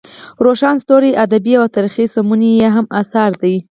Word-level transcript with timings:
روښان 0.45 0.75
ستوري 0.83 1.11
ادبي 1.23 1.53
او 1.59 1.65
تاریخي 1.75 2.05
سمونې 2.15 2.49
یې 2.59 2.67
هم 2.75 2.85
اثار 3.01 3.31
دي. 3.41 3.55